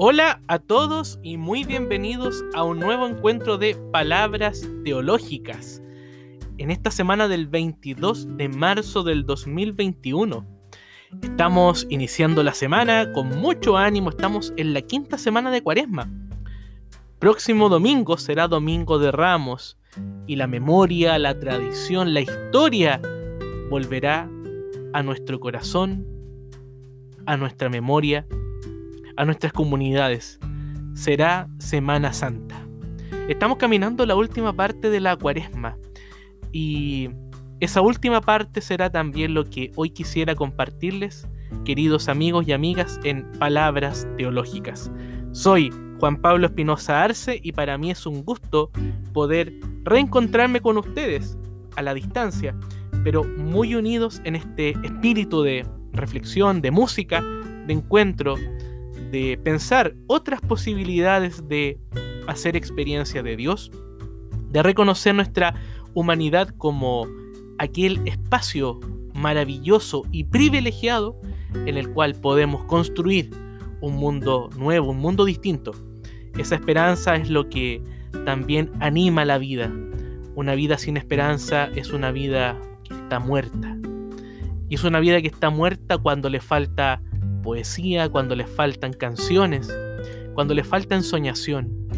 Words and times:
Hola 0.00 0.40
a 0.46 0.60
todos 0.60 1.18
y 1.24 1.38
muy 1.38 1.64
bienvenidos 1.64 2.44
a 2.54 2.62
un 2.62 2.78
nuevo 2.78 3.04
encuentro 3.08 3.58
de 3.58 3.74
palabras 3.90 4.64
teológicas. 4.84 5.82
En 6.56 6.70
esta 6.70 6.92
semana 6.92 7.26
del 7.26 7.48
22 7.48 8.36
de 8.36 8.48
marzo 8.48 9.02
del 9.02 9.26
2021. 9.26 10.46
Estamos 11.20 11.84
iniciando 11.90 12.44
la 12.44 12.54
semana 12.54 13.12
con 13.12 13.40
mucho 13.40 13.76
ánimo, 13.76 14.10
estamos 14.10 14.54
en 14.56 14.72
la 14.72 14.82
quinta 14.82 15.18
semana 15.18 15.50
de 15.50 15.62
Cuaresma. 15.64 16.08
Próximo 17.18 17.68
domingo 17.68 18.18
será 18.18 18.46
Domingo 18.46 19.00
de 19.00 19.10
Ramos 19.10 19.78
y 20.28 20.36
la 20.36 20.46
memoria, 20.46 21.18
la 21.18 21.40
tradición, 21.40 22.14
la 22.14 22.20
historia 22.20 23.02
volverá 23.68 24.30
a 24.92 25.02
nuestro 25.02 25.40
corazón, 25.40 26.06
a 27.26 27.36
nuestra 27.36 27.68
memoria, 27.68 28.28
a 29.18 29.24
nuestras 29.24 29.52
comunidades. 29.52 30.38
Será 30.94 31.48
Semana 31.58 32.12
Santa. 32.12 32.56
Estamos 33.28 33.58
caminando 33.58 34.06
la 34.06 34.16
última 34.16 34.54
parte 34.54 34.88
de 34.88 35.00
la 35.00 35.16
cuaresma 35.16 35.76
y 36.52 37.10
esa 37.60 37.82
última 37.82 38.20
parte 38.20 38.60
será 38.60 38.90
también 38.90 39.34
lo 39.34 39.44
que 39.44 39.72
hoy 39.74 39.90
quisiera 39.90 40.34
compartirles, 40.34 41.28
queridos 41.64 42.08
amigos 42.08 42.46
y 42.48 42.52
amigas, 42.52 42.98
en 43.02 43.30
palabras 43.32 44.08
teológicas. 44.16 44.90
Soy 45.32 45.70
Juan 45.98 46.22
Pablo 46.22 46.46
Espinosa 46.46 47.02
Arce 47.02 47.40
y 47.42 47.52
para 47.52 47.76
mí 47.76 47.90
es 47.90 48.06
un 48.06 48.24
gusto 48.24 48.70
poder 49.12 49.52
reencontrarme 49.82 50.60
con 50.60 50.78
ustedes 50.78 51.36
a 51.76 51.82
la 51.82 51.92
distancia 51.92 52.54
pero 53.04 53.24
muy 53.24 53.74
unidos 53.74 54.20
en 54.24 54.36
este 54.36 54.70
espíritu 54.82 55.42
de 55.42 55.66
reflexión, 55.92 56.60
de 56.60 56.70
música, 56.70 57.22
de 57.66 57.72
encuentro, 57.72 58.36
de 59.10 59.38
pensar 59.42 59.94
otras 60.06 60.40
posibilidades 60.40 61.48
de 61.48 61.78
hacer 62.26 62.56
experiencia 62.56 63.22
de 63.22 63.36
Dios, 63.36 63.70
de 64.50 64.62
reconocer 64.62 65.14
nuestra 65.14 65.54
humanidad 65.94 66.54
como 66.56 67.06
aquel 67.58 68.00
espacio 68.06 68.80
maravilloso 69.14 70.04
y 70.12 70.24
privilegiado 70.24 71.20
en 71.66 71.76
el 71.76 71.90
cual 71.90 72.14
podemos 72.14 72.64
construir 72.64 73.30
un 73.80 73.94
mundo 73.96 74.50
nuevo, 74.56 74.90
un 74.90 74.98
mundo 74.98 75.24
distinto. 75.24 75.72
Esa 76.36 76.54
esperanza 76.54 77.16
es 77.16 77.30
lo 77.30 77.48
que 77.48 77.82
también 78.24 78.70
anima 78.80 79.24
la 79.24 79.38
vida. 79.38 79.72
Una 80.34 80.54
vida 80.54 80.78
sin 80.78 80.96
esperanza 80.96 81.68
es 81.74 81.92
una 81.92 82.12
vida 82.12 82.56
está 82.90 83.18
muerta. 83.18 83.76
Y 84.68 84.74
es 84.74 84.84
una 84.84 85.00
vida 85.00 85.20
que 85.20 85.28
está 85.28 85.50
muerta 85.50 85.98
cuando 85.98 86.28
le 86.28 86.40
falta 86.40 87.00
poesía, 87.48 88.10
cuando 88.10 88.36
le 88.36 88.46
faltan 88.46 88.92
canciones, 88.92 89.74
cuando 90.34 90.52
le 90.52 90.64
falta 90.64 90.94
ensoñación. 90.94 91.88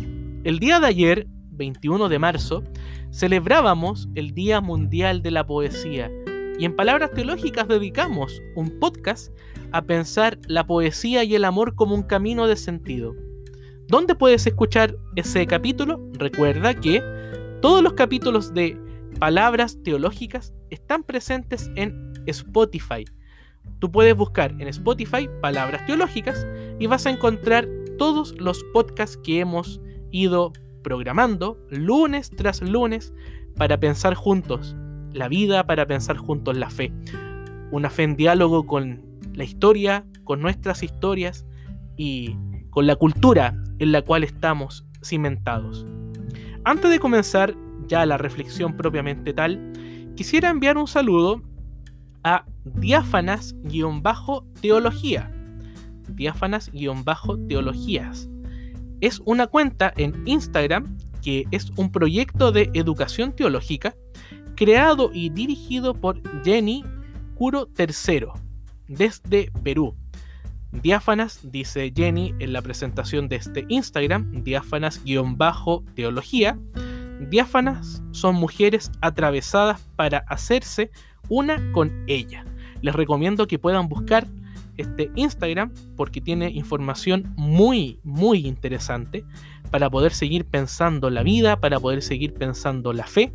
El 0.44 0.60
día 0.60 0.78
de 0.78 0.86
ayer, 0.86 1.26
21 1.50 2.08
de 2.08 2.20
marzo, 2.20 2.62
celebrábamos 3.10 4.08
el 4.14 4.30
Día 4.30 4.60
Mundial 4.60 5.22
de 5.22 5.32
la 5.32 5.44
Poesía 5.44 6.08
y 6.56 6.64
en 6.64 6.76
palabras 6.76 7.10
teológicas 7.14 7.66
dedicamos 7.66 8.40
un 8.54 8.78
podcast 8.78 9.32
a 9.72 9.82
pensar 9.82 10.38
la 10.46 10.68
poesía 10.68 11.24
y 11.24 11.34
el 11.34 11.44
amor 11.44 11.74
como 11.74 11.96
un 11.96 12.04
camino 12.04 12.46
de 12.46 12.54
sentido. 12.54 13.16
¿Dónde 13.88 14.14
puedes 14.14 14.46
escuchar 14.46 14.94
ese 15.16 15.48
capítulo? 15.48 16.00
Recuerda 16.12 16.74
que 16.74 17.02
todos 17.60 17.82
los 17.82 17.94
capítulos 17.94 18.54
de 18.54 18.78
palabras 19.18 19.82
teológicas 19.82 20.54
están 20.70 21.02
presentes 21.02 21.72
en 21.74 22.12
Spotify. 22.26 23.04
Tú 23.78 23.90
puedes 23.90 24.14
buscar 24.14 24.52
en 24.58 24.68
Spotify 24.68 25.28
palabras 25.40 25.86
teológicas 25.86 26.46
y 26.78 26.86
vas 26.86 27.06
a 27.06 27.10
encontrar 27.10 27.68
todos 27.98 28.38
los 28.38 28.62
podcasts 28.72 29.16
que 29.16 29.40
hemos 29.40 29.80
ido 30.10 30.52
programando 30.82 31.58
lunes 31.70 32.30
tras 32.30 32.62
lunes 32.62 33.12
para 33.56 33.80
pensar 33.80 34.14
juntos 34.14 34.76
la 35.12 35.28
vida, 35.28 35.66
para 35.66 35.86
pensar 35.86 36.16
juntos 36.16 36.56
la 36.56 36.70
fe. 36.70 36.92
Una 37.70 37.90
fe 37.90 38.04
en 38.04 38.16
diálogo 38.16 38.66
con 38.66 39.02
la 39.34 39.44
historia, 39.44 40.04
con 40.24 40.40
nuestras 40.40 40.82
historias 40.82 41.46
y 41.96 42.36
con 42.70 42.86
la 42.86 42.96
cultura 42.96 43.60
en 43.78 43.92
la 43.92 44.02
cual 44.02 44.24
estamos 44.24 44.86
cimentados. 45.02 45.86
Antes 46.64 46.90
de 46.90 46.98
comenzar 46.98 47.54
ya 47.86 48.06
la 48.06 48.18
reflexión 48.18 48.76
propiamente 48.76 49.32
tal, 49.32 49.72
quisiera 50.14 50.50
enviar 50.50 50.76
un 50.76 50.86
saludo 50.86 51.42
a 52.22 52.44
diáfanas-teología. 52.64 55.30
Diáfanas-teologías. 56.08 58.28
Es 59.00 59.22
una 59.24 59.46
cuenta 59.46 59.94
en 59.96 60.20
Instagram 60.26 60.98
que 61.22 61.46
es 61.50 61.70
un 61.76 61.92
proyecto 61.92 62.52
de 62.52 62.70
educación 62.74 63.34
teológica 63.34 63.94
creado 64.56 65.10
y 65.12 65.30
dirigido 65.30 65.94
por 65.94 66.20
Jenny 66.44 66.84
Curo 67.34 67.68
III 67.78 68.26
desde 68.88 69.50
Perú. 69.62 69.94
Diáfanas, 70.72 71.40
dice 71.42 71.92
Jenny 71.94 72.34
en 72.38 72.52
la 72.52 72.62
presentación 72.62 73.28
de 73.28 73.36
este 73.36 73.64
Instagram, 73.68 74.42
diáfanas-teología, 74.44 76.58
diáfanas 77.28 78.02
son 78.12 78.36
mujeres 78.36 78.90
atravesadas 79.00 79.80
para 79.96 80.18
hacerse 80.28 80.90
una 81.28 81.72
con 81.72 82.04
ella. 82.06 82.44
Les 82.82 82.94
recomiendo 82.94 83.46
que 83.46 83.58
puedan 83.58 83.88
buscar 83.88 84.26
este 84.76 85.10
Instagram 85.14 85.72
porque 85.96 86.20
tiene 86.20 86.50
información 86.50 87.32
muy, 87.36 87.98
muy 88.02 88.46
interesante 88.46 89.24
para 89.70 89.90
poder 89.90 90.12
seguir 90.12 90.44
pensando 90.46 91.10
la 91.10 91.22
vida, 91.22 91.60
para 91.60 91.78
poder 91.78 92.02
seguir 92.02 92.34
pensando 92.34 92.92
la 92.92 93.06
fe 93.06 93.32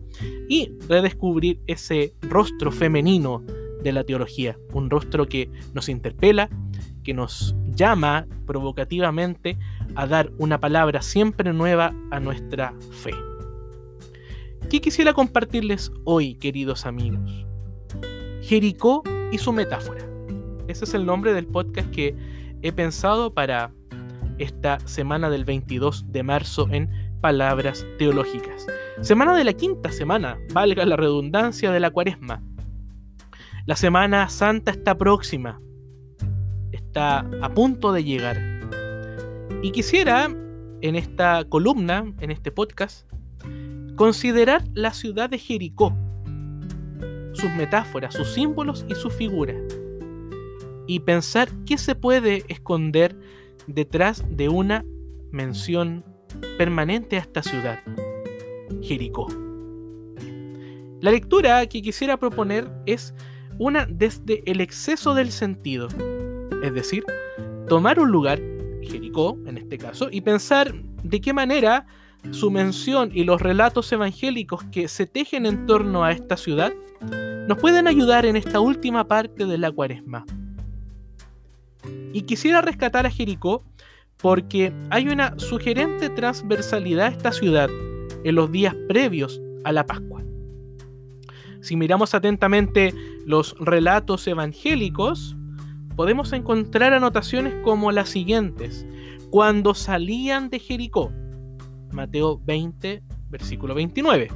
y 0.49 0.71
redescubrir 0.89 1.59
ese 1.67 2.13
rostro 2.21 2.71
femenino 2.71 3.43
de 3.83 3.91
la 3.91 4.03
teología, 4.03 4.57
un 4.73 4.89
rostro 4.89 5.27
que 5.27 5.49
nos 5.73 5.89
interpela, 5.89 6.49
que 7.03 7.13
nos 7.13 7.55
llama 7.75 8.25
provocativamente 8.45 9.57
a 9.95 10.07
dar 10.07 10.31
una 10.39 10.59
palabra 10.59 11.01
siempre 11.01 11.53
nueva 11.53 11.93
a 12.09 12.19
nuestra 12.19 12.73
fe. 12.91 13.11
¿Qué 14.69 14.81
quisiera 14.81 15.13
compartirles 15.13 15.91
hoy, 16.03 16.35
queridos 16.35 16.87
amigos? 16.87 17.45
Jericó 18.41 19.03
y 19.31 19.37
su 19.37 19.51
metáfora. 19.51 20.05
Ese 20.67 20.85
es 20.85 20.93
el 20.93 21.05
nombre 21.05 21.33
del 21.33 21.47
podcast 21.47 21.89
que 21.91 22.15
he 22.61 22.71
pensado 22.71 23.33
para 23.33 23.71
esta 24.37 24.79
semana 24.87 25.29
del 25.29 25.45
22 25.45 26.11
de 26.11 26.23
marzo 26.23 26.67
en 26.71 26.89
Palabras 27.21 27.85
Teológicas. 27.97 28.67
Semana 29.01 29.35
de 29.35 29.43
la 29.43 29.53
quinta 29.53 29.91
semana, 29.91 30.37
valga 30.53 30.85
la 30.85 30.95
redundancia 30.95 31.71
de 31.71 31.79
la 31.79 31.91
cuaresma. 31.91 32.41
La 33.65 33.75
Semana 33.75 34.29
Santa 34.29 34.71
está 34.71 34.97
próxima, 34.97 35.59
está 36.71 37.19
a 37.41 37.49
punto 37.53 37.91
de 37.91 38.03
llegar. 38.03 38.37
Y 39.63 39.71
quisiera, 39.71 40.29
en 40.81 40.95
esta 40.95 41.45
columna, 41.45 42.13
en 42.19 42.29
este 42.29 42.51
podcast, 42.51 43.07
Considerar 43.95 44.61
la 44.73 44.91
ciudad 44.91 45.29
de 45.29 45.37
Jericó, 45.37 45.95
sus 47.35 47.51
metáforas, 47.51 48.13
sus 48.13 48.29
símbolos 48.29 48.85
y 48.89 48.95
sus 48.95 49.13
figuras. 49.13 49.57
Y 50.87 50.99
pensar 50.99 51.49
qué 51.65 51.77
se 51.77 51.95
puede 51.95 52.43
esconder 52.47 53.15
detrás 53.67 54.23
de 54.29 54.49
una 54.49 54.85
mención 55.31 56.05
permanente 56.57 57.17
a 57.17 57.19
esta 57.19 57.41
ciudad, 57.41 57.79
Jericó. 58.81 59.27
La 61.01 61.11
lectura 61.11 61.65
que 61.67 61.81
quisiera 61.81 62.17
proponer 62.17 62.69
es 62.85 63.13
una 63.57 63.85
desde 63.85 64.43
el 64.49 64.61
exceso 64.61 65.13
del 65.13 65.31
sentido, 65.31 65.87
es 66.63 66.73
decir, 66.73 67.03
tomar 67.67 67.99
un 67.99 68.11
lugar, 68.11 68.41
Jericó 68.81 69.37
en 69.45 69.57
este 69.57 69.77
caso, 69.77 70.09
y 70.11 70.21
pensar 70.21 70.73
de 71.03 71.21
qué 71.21 71.33
manera 71.33 71.85
su 72.31 72.49
mención 72.49 73.11
y 73.13 73.23
los 73.23 73.41
relatos 73.41 73.91
evangélicos 73.91 74.63
que 74.71 74.87
se 74.87 75.05
tejen 75.05 75.45
en 75.45 75.65
torno 75.67 76.03
a 76.03 76.11
esta 76.11 76.37
ciudad 76.37 76.73
nos 77.47 77.57
pueden 77.59 77.87
ayudar 77.87 78.25
en 78.25 78.35
esta 78.35 78.59
última 78.59 79.07
parte 79.07 79.45
de 79.45 79.57
la 79.57 79.71
cuaresma. 79.71 80.25
Y 82.13 82.23
quisiera 82.23 82.61
rescatar 82.61 83.05
a 83.05 83.11
Jericó 83.11 83.63
porque 84.17 84.73
hay 84.89 85.09
una 85.09 85.37
sugerente 85.37 86.09
transversalidad 86.09 87.07
a 87.07 87.09
esta 87.09 87.31
ciudad 87.31 87.69
en 88.23 88.35
los 88.35 88.51
días 88.51 88.75
previos 88.87 89.41
a 89.63 89.71
la 89.71 89.85
Pascua. 89.85 90.23
Si 91.61 91.75
miramos 91.75 92.13
atentamente 92.15 92.93
los 93.25 93.55
relatos 93.59 94.25
evangélicos, 94.27 95.35
podemos 95.95 96.33
encontrar 96.33 96.93
anotaciones 96.93 97.53
como 97.63 97.91
las 97.91 98.09
siguientes. 98.09 98.85
Cuando 99.29 99.73
salían 99.73 100.49
de 100.49 100.59
Jericó, 100.59 101.11
Mateo 101.91 102.39
20, 102.43 103.03
versículo 103.29 103.75
29. 103.75 104.29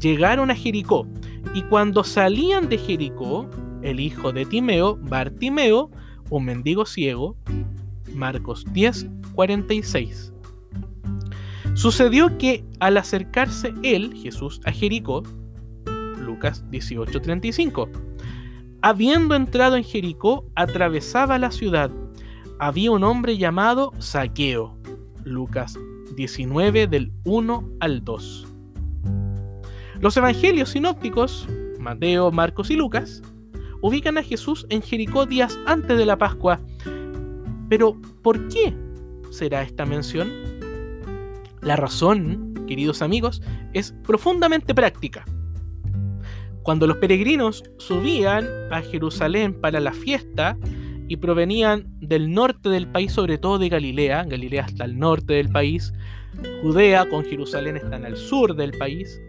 Llegaron 0.00 0.50
a 0.50 0.54
Jericó, 0.54 1.06
y 1.54 1.62
cuando 1.62 2.04
salían 2.04 2.68
de 2.68 2.78
Jericó, 2.78 3.48
el 3.82 4.00
hijo 4.00 4.32
de 4.32 4.44
Timeo, 4.46 4.96
Bartimeo, 4.96 5.90
un 6.28 6.44
mendigo 6.44 6.86
ciego, 6.86 7.36
Marcos 8.14 8.64
10, 8.72 9.06
46. 9.34 10.32
Sucedió 11.74 12.36
que 12.38 12.64
al 12.78 12.96
acercarse 12.96 13.72
él, 13.82 14.14
Jesús, 14.14 14.60
a 14.64 14.72
Jericó, 14.72 15.22
Lucas 16.18 16.68
18, 16.70 17.20
35, 17.20 17.88
habiendo 18.82 19.34
entrado 19.34 19.76
en 19.76 19.84
Jericó, 19.84 20.44
atravesaba 20.54 21.38
la 21.38 21.50
ciudad. 21.50 21.90
Había 22.58 22.90
un 22.90 23.04
hombre 23.04 23.38
llamado 23.38 23.92
Saqueo, 23.98 24.76
Lucas 25.24 25.78
19 26.16 26.86
del 26.86 27.12
1 27.24 27.70
al 27.80 28.04
2. 28.04 28.49
Los 30.00 30.16
evangelios 30.16 30.70
sinópticos, 30.70 31.46
Mateo, 31.78 32.30
Marcos 32.30 32.70
y 32.70 32.76
Lucas, 32.76 33.22
ubican 33.82 34.16
a 34.16 34.22
Jesús 34.22 34.66
en 34.70 34.80
Jericó 34.80 35.26
días 35.26 35.58
antes 35.66 35.98
de 35.98 36.06
la 36.06 36.16
Pascua. 36.16 36.58
Pero, 37.68 38.00
¿por 38.22 38.48
qué 38.48 38.74
será 39.30 39.62
esta 39.62 39.84
mención? 39.84 40.32
La 41.60 41.76
razón, 41.76 42.54
queridos 42.66 43.02
amigos, 43.02 43.42
es 43.74 43.92
profundamente 44.02 44.74
práctica. 44.74 45.26
Cuando 46.62 46.86
los 46.86 46.96
peregrinos 46.96 47.62
subían 47.76 48.48
a 48.70 48.80
Jerusalén 48.80 49.52
para 49.52 49.80
la 49.80 49.92
fiesta 49.92 50.56
y 51.08 51.16
provenían 51.16 51.84
del 52.00 52.32
norte 52.32 52.70
del 52.70 52.86
país, 52.88 53.12
sobre 53.12 53.36
todo 53.36 53.58
de 53.58 53.68
Galilea, 53.68 54.24
Galilea 54.24 54.64
está 54.64 54.84
al 54.84 54.98
norte 54.98 55.34
del 55.34 55.50
país, 55.50 55.92
Judea 56.62 57.06
con 57.06 57.22
Jerusalén 57.24 57.76
están 57.76 58.06
al 58.06 58.16
sur 58.16 58.56
del 58.56 58.72
país, 58.78 59.20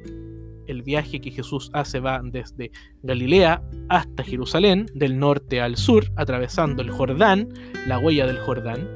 el 0.67 0.83
viaje 0.83 1.19
que 1.21 1.31
Jesús 1.31 1.69
hace 1.73 1.99
va 1.99 2.21
desde 2.23 2.71
Galilea 3.03 3.61
hasta 3.89 4.23
Jerusalén, 4.23 4.87
del 4.93 5.17
norte 5.19 5.61
al 5.61 5.77
sur, 5.77 6.05
atravesando 6.15 6.81
el 6.81 6.91
Jordán, 6.91 7.49
la 7.87 7.99
huella 7.99 8.27
del 8.27 8.39
Jordán, 8.39 8.87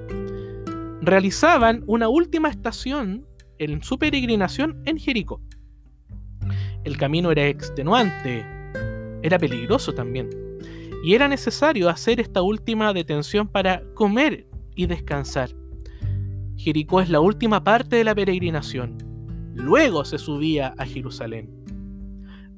realizaban 1.01 1.83
una 1.87 2.09
última 2.09 2.49
estación 2.49 3.25
en 3.57 3.83
su 3.83 3.97
peregrinación 3.97 4.81
en 4.85 4.97
Jericó. 4.97 5.41
El 6.83 6.97
camino 6.97 7.31
era 7.31 7.47
extenuante, 7.47 8.45
era 9.21 9.39
peligroso 9.39 9.93
también, 9.93 10.29
y 11.03 11.13
era 11.13 11.27
necesario 11.27 11.89
hacer 11.89 12.19
esta 12.19 12.41
última 12.41 12.93
detención 12.93 13.47
para 13.47 13.83
comer 13.93 14.47
y 14.75 14.87
descansar. 14.87 15.49
Jericó 16.57 17.01
es 17.01 17.09
la 17.09 17.19
última 17.19 17.63
parte 17.63 17.97
de 17.97 18.03
la 18.03 18.15
peregrinación. 18.15 19.04
Luego 19.55 20.05
se 20.05 20.17
subía 20.17 20.75
a 20.77 20.85
Jerusalén. 20.85 21.49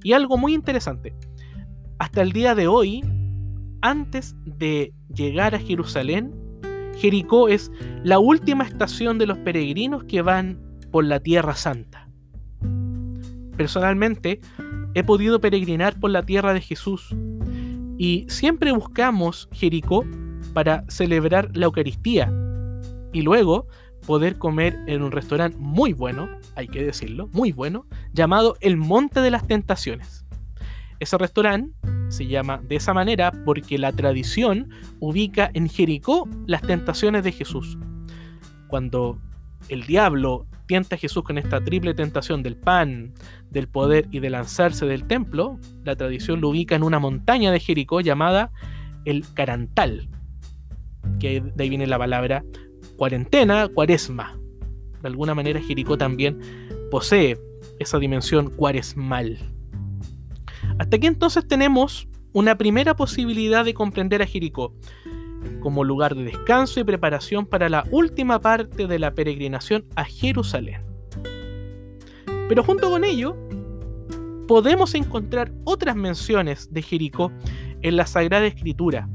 Y 0.04 0.14
algo 0.14 0.38
muy 0.38 0.54
interesante, 0.54 1.16
hasta 2.00 2.22
el 2.22 2.32
día 2.32 2.54
de 2.54 2.68
hoy, 2.68 3.04
antes 3.82 4.36
de 4.46 4.94
llegar 5.14 5.56
a 5.56 5.60
Jerusalén, 5.60 6.34
Jericó 6.98 7.48
es 7.48 7.72
la 8.04 8.20
última 8.20 8.64
estación 8.64 9.18
de 9.18 9.28
los 9.28 9.38
peregrinos 9.40 10.04
que 10.04 10.22
van 10.22 10.60
por 10.92 11.06
la 11.06 11.20
Tierra 11.20 11.56
Santa. 11.56 12.10
Personalmente, 13.56 14.42
he 14.94 15.04
podido 15.04 15.40
peregrinar 15.40 16.00
por 16.00 16.12
la 16.12 16.24
tierra 16.24 16.54
de 16.54 16.62
Jesús 16.62 17.16
y 17.98 18.26
siempre 18.30 18.72
buscamos 18.72 19.48
Jericó 19.52 20.06
para 20.54 20.86
celebrar 20.88 21.56
la 21.56 21.66
Eucaristía 21.66 22.32
y 23.14 23.22
luego 23.22 23.68
poder 24.08 24.38
comer 24.38 24.80
en 24.88 25.04
un 25.04 25.12
restaurante 25.12 25.58
muy 25.60 25.92
bueno, 25.92 26.30
hay 26.56 26.70
que 26.70 26.82
decirlo, 26.82 27.28
muy 27.34 27.52
bueno, 27.52 27.86
llamado 28.14 28.56
El 28.62 28.78
Monte 28.78 29.20
de 29.20 29.30
las 29.30 29.46
Tentaciones. 29.46 30.26
Ese 31.00 31.18
restaurante 31.18 31.78
se 32.08 32.26
llama 32.26 32.62
de 32.64 32.78
esa 32.78 32.94
manera 32.94 33.34
porque 33.46 33.78
la 33.78 33.92
tradición 33.92 34.70
ubica 35.02 35.52
en 35.54 35.68
Jericó 35.70 36.28
las 36.48 36.62
tentaciones 36.62 37.26
de 37.26 37.34
Jesús. 37.34 37.78
Cuando 38.70 39.20
el 39.68 39.86
diablo 39.86 40.48
tienta 40.68 40.96
a 40.96 41.00
Jesús 41.00 41.24
con 41.24 41.38
esta 41.38 41.62
triple 41.62 41.94
tentación 41.94 42.42
del 42.44 42.56
pan, 42.56 43.14
del 43.52 43.68
poder 43.68 44.08
y 44.10 44.20
de 44.20 44.30
lanzarse 44.30 44.86
del 44.86 45.06
templo, 45.06 45.60
la 45.84 45.98
tradición 45.98 46.40
lo 46.40 46.50
ubica 46.50 46.76
en 46.76 46.84
una 46.84 47.00
montaña 47.00 47.52
de 47.52 47.60
Jericó 47.60 48.00
llamada 48.00 48.52
el 49.04 49.26
Carantal, 49.34 50.10
que 51.20 51.42
de 51.42 51.64
ahí 51.64 51.70
viene 51.70 51.88
la 51.88 51.98
palabra 51.98 52.44
cuarentena, 52.98 53.68
cuaresma. 53.70 54.38
De 55.02 55.08
alguna 55.08 55.34
manera 55.34 55.62
Jericó 55.62 55.98
también 55.98 56.40
posee 56.92 57.40
esa 57.80 58.00
dimensión 58.00 58.50
cuaresmal. 58.50 59.38
Hasta 60.80 60.98
aquí 60.98 61.08
entonces 61.08 61.48
tenemos 61.48 62.08
una 62.34 62.58
primera 62.58 62.96
posibilidad 62.96 63.64
de 63.64 63.74
comprender 63.74 64.22
a 64.22 64.26
Jericó 64.26 64.74
como 65.62 65.84
lugar 65.84 66.16
de 66.16 66.24
descanso 66.24 66.80
y 66.80 66.84
preparación 66.84 67.46
para 67.46 67.70
la 67.70 67.86
última 67.92 68.42
parte 68.42 68.88
de 68.88 69.00
la 69.00 69.14
peregrinación 69.14 69.86
a 69.96 70.04
Jerusalén. 70.04 70.82
Pero 72.50 72.64
junto 72.64 72.90
con 72.90 73.04
ello, 73.04 73.36
podemos 74.48 74.96
encontrar 74.96 75.52
otras 75.64 75.96
menciones 75.96 76.72
de 76.72 76.82
Jericó 76.82 77.32
en 77.82 77.98
la 77.98 78.08
Sagrada 78.08 78.46
Escritura, 78.46 79.10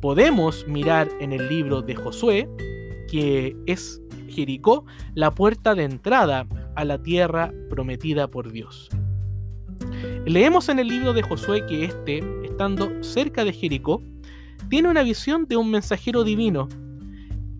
podemos 0.00 0.66
mirar 0.68 1.08
en 1.20 1.32
el 1.32 1.48
libro 1.48 1.82
de 1.82 1.94
Josué 1.94 2.48
que 3.08 3.56
es 3.66 4.00
Jericó 4.28 4.84
la 5.14 5.34
puerta 5.34 5.74
de 5.74 5.84
entrada 5.84 6.46
a 6.74 6.84
la 6.84 7.02
tierra 7.02 7.52
prometida 7.70 8.28
por 8.28 8.52
Dios. 8.52 8.90
Leemos 10.26 10.68
en 10.68 10.78
el 10.78 10.88
libro 10.88 11.12
de 11.12 11.22
Josué 11.22 11.64
que 11.66 11.84
éste, 11.84 12.22
estando 12.44 13.02
cerca 13.02 13.44
de 13.44 13.52
Jericó, 13.52 14.02
tiene 14.68 14.88
una 14.88 15.02
visión 15.02 15.46
de 15.46 15.56
un 15.56 15.70
mensajero 15.70 16.24
divino, 16.24 16.68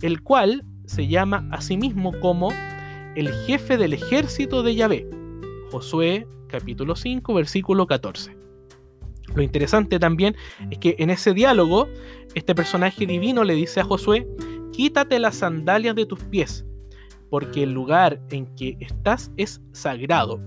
el 0.02 0.22
cual 0.22 0.64
se 0.86 1.06
llama 1.06 1.48
a 1.52 1.60
sí 1.60 1.76
mismo 1.76 2.12
como 2.20 2.50
el 3.14 3.32
jefe 3.46 3.76
del 3.76 3.92
ejército 3.92 4.62
de 4.62 4.74
Yahvé. 4.74 5.08
Josué 5.70 6.26
capítulo 6.48 6.96
5 6.96 7.34
versículo 7.34 7.86
14. 7.86 8.35
Lo 9.34 9.42
interesante 9.42 9.98
también 9.98 10.36
es 10.70 10.78
que 10.78 10.96
en 10.98 11.10
ese 11.10 11.34
diálogo, 11.34 11.88
este 12.34 12.54
personaje 12.54 13.06
divino 13.06 13.44
le 13.44 13.54
dice 13.54 13.80
a 13.80 13.84
Josué, 13.84 14.26
quítate 14.72 15.18
las 15.18 15.36
sandalias 15.36 15.94
de 15.94 16.06
tus 16.06 16.22
pies, 16.24 16.64
porque 17.30 17.64
el 17.64 17.72
lugar 17.72 18.20
en 18.30 18.46
que 18.56 18.76
estás 18.80 19.30
es 19.36 19.60
sagrado. 19.72 20.40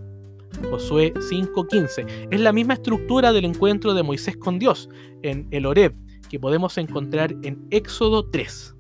Josué 0.70 1.14
5:15. 1.16 2.06
Es 2.32 2.40
la 2.40 2.54
misma 2.54 2.74
estructura 2.74 3.32
del 3.32 3.46
encuentro 3.46 3.94
de 3.94 4.04
Moisés 4.04 4.38
con 4.38 4.60
Dios 4.60 4.90
en 5.22 5.48
el 5.52 5.66
Horeb 5.66 5.94
que 6.30 6.40
podemos 6.40 6.78
encontrar 6.78 7.36
en 7.44 7.66
Éxodo 7.72 8.30
3. 8.30 8.76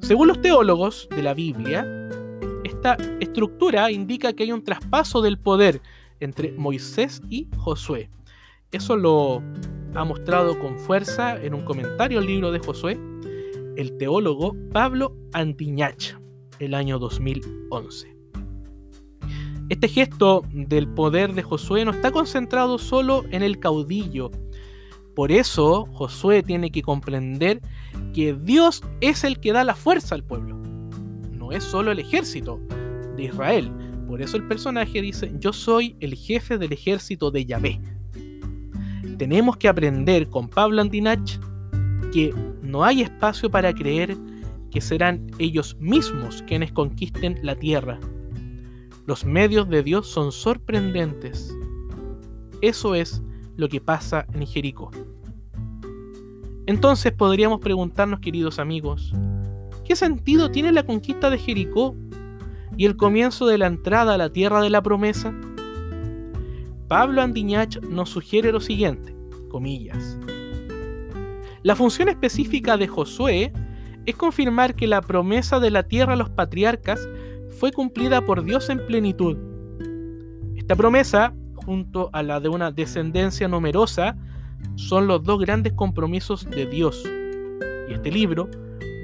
Según 0.00 0.28
los 0.28 0.40
teólogos 0.42 1.08
de 1.14 1.22
la 1.22 1.32
Biblia, 1.32 1.86
esta 2.64 2.96
estructura 3.20 3.90
indica 3.90 4.32
que 4.32 4.42
hay 4.42 4.52
un 4.52 4.62
traspaso 4.62 5.22
del 5.22 5.38
poder 5.38 5.80
entre 6.20 6.52
Moisés 6.52 7.22
y 7.30 7.48
Josué. 7.56 8.10
Eso 8.70 8.96
lo 8.98 9.42
ha 9.94 10.04
mostrado 10.04 10.58
con 10.58 10.78
fuerza 10.78 11.42
en 11.42 11.54
un 11.54 11.64
comentario 11.64 12.18
al 12.18 12.26
libro 12.26 12.52
de 12.52 12.58
Josué 12.58 13.00
el 13.78 13.96
teólogo 13.96 14.54
Pablo 14.72 15.16
Antiñach, 15.32 16.16
el 16.58 16.74
año 16.74 16.98
2011. 16.98 18.14
Este 19.70 19.88
gesto 19.88 20.42
del 20.52 20.86
poder 20.86 21.32
de 21.32 21.42
Josué 21.42 21.86
no 21.86 21.92
está 21.92 22.10
concentrado 22.10 22.76
solo 22.76 23.24
en 23.30 23.42
el 23.42 23.58
caudillo. 23.58 24.30
Por 25.14 25.32
eso 25.32 25.86
Josué 25.92 26.42
tiene 26.42 26.70
que 26.70 26.82
comprender 26.82 27.62
que 28.12 28.34
Dios 28.34 28.82
es 29.00 29.24
el 29.24 29.40
que 29.40 29.52
da 29.52 29.64
la 29.64 29.76
fuerza 29.76 30.14
al 30.14 30.24
pueblo. 30.24 30.56
No 31.32 31.52
es 31.52 31.64
solo 31.64 31.90
el 31.90 32.00
ejército 32.00 32.60
de 33.16 33.24
Israel. 33.24 33.72
Por 34.06 34.20
eso 34.20 34.36
el 34.36 34.46
personaje 34.46 35.00
dice, 35.00 35.32
yo 35.38 35.54
soy 35.54 35.96
el 36.00 36.14
jefe 36.16 36.58
del 36.58 36.74
ejército 36.74 37.30
de 37.30 37.46
Yahvé 37.46 37.80
tenemos 39.18 39.56
que 39.56 39.68
aprender 39.68 40.30
con 40.30 40.48
Pablo 40.48 40.80
Andinach 40.80 41.38
que 42.12 42.32
no 42.62 42.84
hay 42.84 43.02
espacio 43.02 43.50
para 43.50 43.74
creer 43.74 44.16
que 44.70 44.80
serán 44.80 45.26
ellos 45.38 45.76
mismos 45.80 46.42
quienes 46.46 46.72
conquisten 46.72 47.38
la 47.42 47.56
tierra. 47.56 47.98
Los 49.06 49.24
medios 49.24 49.68
de 49.68 49.82
Dios 49.82 50.06
son 50.06 50.32
sorprendentes. 50.32 51.54
Eso 52.60 52.94
es 52.94 53.22
lo 53.56 53.68
que 53.68 53.80
pasa 53.80 54.26
en 54.32 54.46
Jericó. 54.46 54.90
Entonces 56.66 57.12
podríamos 57.12 57.60
preguntarnos, 57.60 58.20
queridos 58.20 58.58
amigos, 58.58 59.12
¿qué 59.84 59.96
sentido 59.96 60.50
tiene 60.50 60.70
la 60.70 60.84
conquista 60.84 61.30
de 61.30 61.38
Jericó 61.38 61.96
y 62.76 62.84
el 62.84 62.96
comienzo 62.96 63.46
de 63.46 63.58
la 63.58 63.66
entrada 63.66 64.14
a 64.14 64.18
la 64.18 64.30
tierra 64.30 64.60
de 64.60 64.70
la 64.70 64.82
promesa? 64.82 65.34
Pablo 66.88 67.20
Andiñach 67.20 67.76
nos 67.82 68.08
sugiere 68.08 68.50
lo 68.50 68.60
siguiente, 68.60 69.14
comillas. 69.50 70.18
La 71.62 71.76
función 71.76 72.08
específica 72.08 72.78
de 72.78 72.88
Josué 72.88 73.52
es 74.06 74.16
confirmar 74.16 74.74
que 74.74 74.86
la 74.86 75.02
promesa 75.02 75.60
de 75.60 75.70
la 75.70 75.82
tierra 75.82 76.14
a 76.14 76.16
los 76.16 76.30
patriarcas 76.30 77.06
fue 77.58 77.72
cumplida 77.72 78.24
por 78.24 78.42
Dios 78.42 78.70
en 78.70 78.86
plenitud. 78.86 79.36
Esta 80.56 80.76
promesa, 80.76 81.34
junto 81.56 82.08
a 82.14 82.22
la 82.22 82.40
de 82.40 82.48
una 82.48 82.70
descendencia 82.70 83.48
numerosa, 83.48 84.16
son 84.76 85.06
los 85.06 85.22
dos 85.22 85.40
grandes 85.40 85.74
compromisos 85.74 86.48
de 86.48 86.64
Dios. 86.64 87.04
Y 87.88 87.92
este 87.92 88.10
libro 88.10 88.48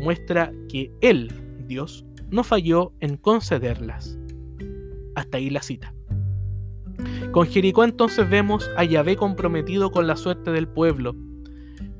muestra 0.01 0.53
que 0.71 0.91
Él, 1.03 1.31
Dios, 1.67 2.07
no 2.31 2.45
falló 2.45 2.95
en 3.01 3.19
concederlas. 3.19 4.19
Hasta 5.15 5.37
ahí 5.37 5.51
la 5.51 5.61
cita. 5.61 5.95
Con 7.33 7.47
Jericó 7.47 7.85
entonces 7.85 8.29
vemos 8.29 8.71
a 8.77 8.85
Yahvé 8.85 9.17
comprometido 9.17 9.91
con 9.91 10.07
la 10.07 10.17
suerte 10.17 10.51
del 10.51 10.69
pueblo. 10.69 11.15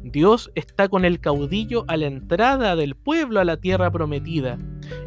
Dios 0.03 0.51
está 0.55 0.89
con 0.89 1.05
el 1.05 1.19
caudillo 1.19 1.85
a 1.89 1.97
la 1.97 2.07
entrada 2.07 2.77
del 2.77 2.95
pueblo 2.95 3.41
a 3.41 3.45
la 3.45 3.57
tierra 3.57 3.91
prometida. 3.91 4.59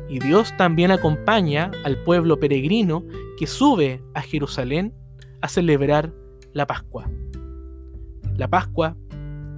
Y 0.09 0.19
Dios 0.19 0.55
también 0.57 0.91
acompaña 0.91 1.71
al 1.83 2.03
pueblo 2.03 2.39
peregrino 2.39 3.03
que 3.37 3.47
sube 3.47 4.01
a 4.13 4.21
Jerusalén 4.21 4.93
a 5.41 5.47
celebrar 5.47 6.13
la 6.53 6.65
Pascua. 6.65 7.09
La 8.35 8.47
Pascua, 8.47 8.97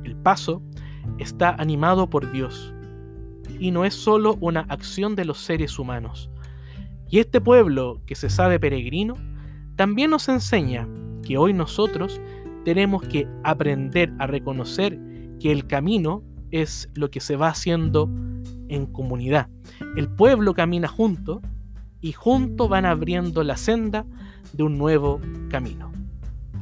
el 0.04 0.16
paso, 0.18 0.62
está 1.18 1.56
animado 1.56 2.10
por 2.10 2.32
Dios 2.32 2.74
y 3.60 3.72
no 3.72 3.86
es 3.86 3.94
solo 3.94 4.38
una 4.40 4.62
acción 4.62 5.16
de 5.16 5.26
los 5.26 5.40
seres 5.40 5.80
humanos. 5.80 6.30
Y 7.10 7.20
este 7.20 7.42
pueblo 7.42 8.02
que 8.06 8.16
se 8.16 8.30
sabe 8.30 8.60
peregrino 8.60 9.16
también 9.80 10.10
nos 10.10 10.28
enseña 10.28 10.90
que 11.24 11.38
hoy 11.38 11.54
nosotros 11.54 12.20
tenemos 12.66 13.02
que 13.02 13.30
aprender 13.46 14.12
a 14.20 14.28
reconocer 14.28 15.00
que 15.40 15.54
el 15.54 15.68
camino 15.68 16.22
es 16.52 16.90
lo 16.96 17.10
que 17.10 17.22
se 17.22 17.38
va 17.38 17.48
haciendo 17.48 18.10
en 18.68 18.88
comunidad. 18.88 19.48
El 19.96 20.10
pueblo 20.10 20.54
camina 20.54 20.90
junto 20.90 21.42
y 22.02 22.12
juntos 22.12 22.68
van 22.68 22.86
abriendo 22.86 23.42
la 23.42 23.56
senda 23.56 24.06
de 24.52 24.64
un 24.64 24.78
nuevo 24.78 25.22
camino. 25.50 25.94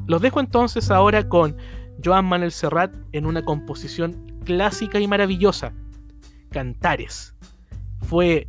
Los 0.05 0.21
dejo 0.21 0.39
entonces 0.39 0.91
ahora 0.91 1.27
con 1.27 1.57
Joan 2.05 2.25
Manuel 2.25 2.51
Serrat 2.51 2.93
en 3.13 3.25
una 3.25 3.41
composición 3.41 4.31
clásica 4.45 4.99
y 4.99 5.07
maravillosa, 5.07 5.73
Cantares. 6.51 7.33
Fue 8.03 8.47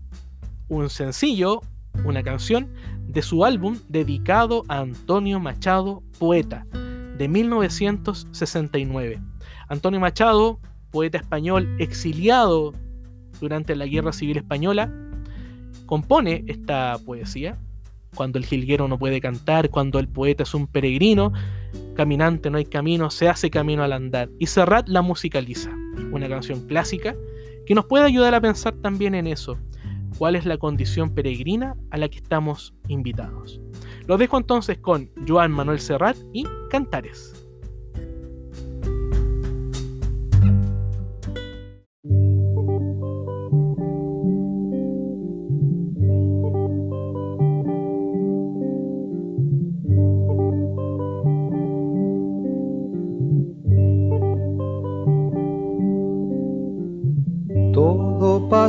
un 0.69 0.91
sencillo, 0.91 1.63
una 2.05 2.23
canción 2.23 2.69
de 3.09 3.23
su 3.23 3.45
álbum 3.45 3.79
dedicado 3.89 4.65
a 4.69 4.81
Antonio 4.81 5.41
Machado, 5.41 6.03
poeta, 6.19 6.67
de 7.17 7.27
1969. 7.27 9.21
Antonio 9.69 9.99
Machado, 9.99 10.61
poeta 10.91 11.19
español 11.19 11.75
exiliado 11.79 12.75
durante 13.41 13.75
la 13.75 13.87
Guerra 13.87 14.13
Civil 14.13 14.37
Española, 14.37 14.93
compone 15.87 16.45
esta 16.47 16.99
poesía 17.05 17.59
cuando 18.15 18.39
el 18.39 18.47
jilguero 18.47 18.89
no 18.89 18.99
puede 18.99 19.21
cantar, 19.21 19.71
cuando 19.71 19.99
el 19.99 20.09
poeta 20.09 20.43
es 20.43 20.55
un 20.55 20.67
peregrino, 20.67 21.33
caminante 21.95 22.51
no 22.51 22.59
hay 22.59 22.65
camino, 22.65 23.11
se 23.11 23.29
hace 23.29 23.51
camino 23.51 23.83
al 23.83 23.93
andar. 23.93 24.29
Y 24.39 24.47
Serrat 24.47 24.89
la 24.89 25.03
musicaliza, 25.03 25.71
una 26.13 26.29
canción 26.29 26.67
clásica 26.67 27.15
que 27.67 27.75
nos 27.75 27.87
puede 27.87 28.05
ayudar 28.05 28.35
a 28.35 28.41
pensar 28.41 28.75
también 28.75 29.15
en 29.15 29.27
eso, 29.27 29.59
cuál 30.19 30.37
es 30.37 30.45
la 30.45 30.59
condición 30.59 31.15
peregrina 31.15 31.77
a 31.91 31.97
la 31.97 32.09
que 32.09 32.19
estamos 32.19 32.75
invitados. 32.89 33.61
Lo 34.07 34.19
dejo 34.19 34.37
entonces 34.37 34.79
con 34.79 35.11
Joan 35.27 35.53
Manuel 35.53 35.79
Serrat 35.79 36.17
y 36.33 36.45
Cantares. 36.69 37.48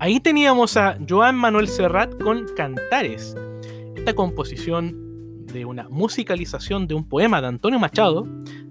Ahí 0.00 0.20
teníamos 0.20 0.76
a 0.76 0.96
Joan 1.08 1.34
Manuel 1.34 1.66
Serrat 1.66 2.22
con 2.22 2.46
Cantares, 2.54 3.34
esta 3.96 4.14
composición 4.14 5.44
de 5.46 5.64
una 5.64 5.88
musicalización 5.88 6.86
de 6.86 6.94
un 6.94 7.08
poema 7.08 7.40
de 7.40 7.48
Antonio 7.48 7.80
Machado 7.80 8.24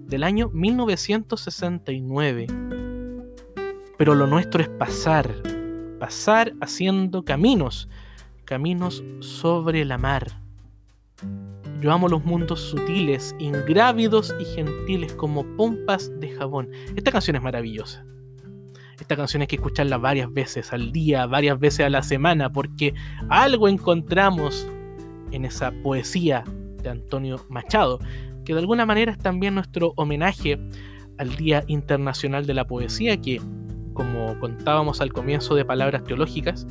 del 0.06 0.22
año 0.22 0.48
1969. 0.54 2.46
Pero 3.98 4.14
lo 4.14 4.26
nuestro 4.26 4.62
es 4.62 4.70
pasar, 4.70 5.30
pasar 6.00 6.54
haciendo 6.62 7.26
caminos, 7.26 7.90
caminos 8.46 9.04
sobre 9.20 9.84
la 9.84 9.98
mar. 9.98 10.40
Yo 11.82 11.92
amo 11.92 12.08
los 12.08 12.24
mundos 12.24 12.58
sutiles, 12.60 13.36
ingrávidos 13.38 14.34
y 14.40 14.46
gentiles 14.46 15.12
como 15.12 15.44
pompas 15.56 16.10
de 16.20 16.30
jabón. 16.30 16.70
Esta 16.96 17.12
canción 17.12 17.36
es 17.36 17.42
maravillosa. 17.42 18.06
Esta 19.00 19.16
canción 19.16 19.42
hay 19.42 19.46
que 19.46 19.56
escucharla 19.56 19.96
varias 19.96 20.32
veces 20.32 20.72
al 20.72 20.90
día, 20.90 21.26
varias 21.26 21.58
veces 21.58 21.86
a 21.86 21.90
la 21.90 22.02
semana, 22.02 22.50
porque 22.50 22.94
algo 23.28 23.68
encontramos 23.68 24.68
en 25.30 25.44
esa 25.44 25.70
poesía 25.82 26.44
de 26.82 26.90
Antonio 26.90 27.44
Machado, 27.48 28.00
que 28.44 28.54
de 28.54 28.60
alguna 28.60 28.86
manera 28.86 29.12
es 29.12 29.18
también 29.18 29.54
nuestro 29.54 29.92
homenaje 29.96 30.58
al 31.16 31.36
Día 31.36 31.62
Internacional 31.68 32.46
de 32.46 32.54
la 32.54 32.66
Poesía, 32.66 33.20
que, 33.20 33.40
como 33.94 34.38
contábamos 34.40 35.00
al 35.00 35.12
comienzo 35.12 35.54
de 35.54 35.64
Palabras 35.64 36.02
Teológicas, 36.02 36.66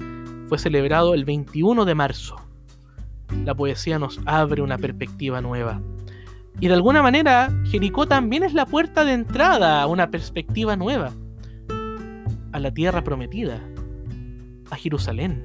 fue 0.50 0.60
celebrado 0.60 1.14
el 1.14 1.24
21 1.24 1.86
de 1.86 1.96
marzo. 1.96 2.36
La 3.46 3.56
poesía 3.56 4.00
nos 4.00 4.20
abre 4.26 4.62
una 4.62 4.78
perspectiva 4.78 5.42
nueva. 5.42 5.82
Y 6.60 6.68
de 6.68 6.74
alguna 6.74 7.02
manera, 7.02 7.54
Jericó 7.66 8.06
también 8.06 8.44
es 8.44 8.54
la 8.54 8.66
puerta 8.66 9.06
de 9.06 9.14
entrada 9.14 9.82
a 9.82 9.88
una 9.88 10.10
perspectiva 10.10 10.76
nueva 10.76 11.14
a 12.52 12.60
la 12.60 12.74
tierra 12.74 13.04
prometida, 13.04 13.62
a 14.70 14.76
Jerusalén. 14.76 15.44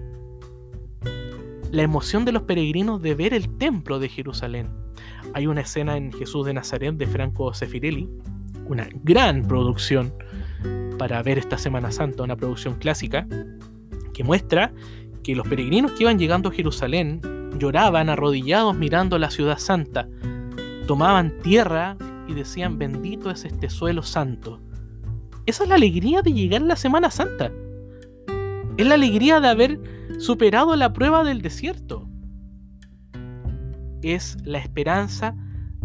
La 1.71 1.83
emoción 1.83 2.25
de 2.25 2.33
los 2.33 2.43
peregrinos 2.43 3.01
de 3.03 3.15
ver 3.15 3.35
el 3.35 3.57
templo 3.57 3.99
de 3.99 4.09
Jerusalén. 4.09 4.69
Hay 5.35 5.47
una 5.47 5.63
escena 5.63 5.97
en 5.97 6.13
Jesús 6.13 6.47
de 6.47 6.55
Nazaret 6.55 6.95
de 6.95 7.07
Franco 7.07 7.55
Sefirelli, 7.55 8.09
una 8.67 8.89
gran 9.03 9.47
producción 9.47 10.13
para 10.99 11.23
ver 11.23 11.39
esta 11.39 11.59
Semana 11.59 11.91
Santa, 11.91 12.23
una 12.23 12.37
producción 12.37 12.75
clásica, 12.75 13.27
que 14.13 14.25
muestra 14.25 14.73
que 15.23 15.35
los 15.35 15.49
peregrinos 15.49 15.93
que 15.93 16.03
iban 16.03 16.19
llegando 16.19 16.51
a 16.51 16.53
Jerusalén 16.53 17.21
lloraban 17.59 18.09
arrodillados 18.09 18.77
mirando 18.77 19.19
la 19.19 19.31
ciudad 19.31 19.59
santa, 19.59 20.09
tomaban 20.87 21.39
tierra 21.43 21.97
y 22.29 22.35
decían, 22.35 22.79
bendito 22.79 23.31
es 23.31 23.45
este 23.45 23.71
suelo 23.71 24.03
santo 24.03 24.61
esa 25.47 25.65
es 25.65 25.69
la 25.69 25.75
alegría 25.75 26.23
de 26.23 26.33
llegar 26.33 26.63
a 26.63 26.67
la 26.67 26.77
Semana 26.77 27.11
Santa. 27.11 27.53
Es 28.77 28.87
la 28.87 28.95
alegría 28.95 29.41
de 29.41 29.49
haber 29.49 29.81
superado 30.19 30.77
la 30.77 30.93
prueba 30.93 31.25
del 31.25 31.43
desierto. 31.43 32.09
Es 34.03 34.37
la 34.45 34.59
esperanza 34.59 35.37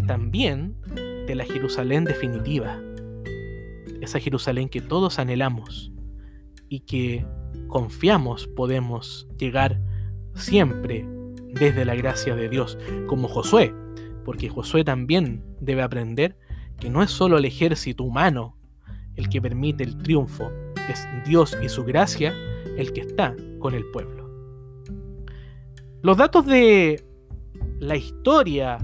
también 0.05 0.75
de 1.27 1.35
la 1.35 1.45
Jerusalén 1.45 2.05
definitiva. 2.05 2.79
Esa 4.01 4.19
Jerusalén 4.19 4.69
que 4.69 4.81
todos 4.81 5.19
anhelamos 5.19 5.91
y 6.69 6.81
que 6.81 7.25
confiamos 7.67 8.47
podemos 8.47 9.27
llegar 9.37 9.81
siempre 10.35 11.05
desde 11.53 11.83
la 11.83 11.95
gracia 11.95 12.35
de 12.35 12.47
Dios, 12.47 12.77
como 13.07 13.27
Josué, 13.27 13.73
porque 14.23 14.49
Josué 14.49 14.83
también 14.83 15.43
debe 15.59 15.81
aprender 15.81 16.37
que 16.79 16.89
no 16.89 17.01
es 17.01 17.09
solo 17.09 17.37
el 17.37 17.45
ejército 17.45 18.03
humano 18.03 18.56
el 19.17 19.29
que 19.29 19.41
permite 19.41 19.83
el 19.83 19.97
triunfo, 19.97 20.49
es 20.89 21.05
Dios 21.25 21.57
y 21.61 21.67
su 21.67 21.83
gracia 21.83 22.33
el 22.77 22.93
que 22.93 23.01
está 23.01 23.35
con 23.59 23.73
el 23.73 23.85
pueblo. 23.91 24.29
Los 26.01 26.17
datos 26.17 26.45
de 26.45 27.03
la 27.79 27.95
historia 27.95 28.77